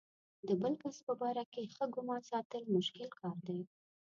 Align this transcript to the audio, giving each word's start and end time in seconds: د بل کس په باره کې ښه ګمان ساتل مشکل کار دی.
د 0.47 0.49
بل 0.61 0.73
کس 0.81 0.97
په 1.07 1.13
باره 1.21 1.43
کې 1.53 1.71
ښه 1.75 1.85
ګمان 1.95 2.21
ساتل 2.31 2.63
مشکل 2.75 3.07
کار 3.19 3.37
دی. 3.47 3.61